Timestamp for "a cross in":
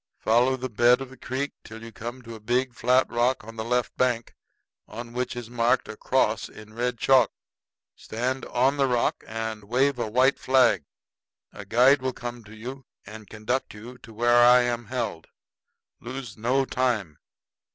5.87-6.73